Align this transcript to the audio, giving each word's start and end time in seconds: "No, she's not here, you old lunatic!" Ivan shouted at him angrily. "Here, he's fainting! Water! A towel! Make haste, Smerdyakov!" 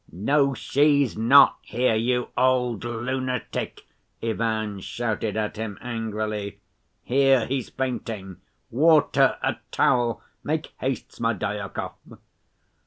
"No, 0.11 0.55
she's 0.55 1.15
not 1.15 1.59
here, 1.61 1.93
you 1.93 2.29
old 2.35 2.83
lunatic!" 2.83 3.85
Ivan 4.23 4.79
shouted 4.79 5.37
at 5.37 5.57
him 5.57 5.77
angrily. 5.79 6.59
"Here, 7.03 7.45
he's 7.45 7.69
fainting! 7.69 8.37
Water! 8.71 9.37
A 9.43 9.57
towel! 9.69 10.23
Make 10.43 10.73
haste, 10.79 11.11
Smerdyakov!" 11.11 11.93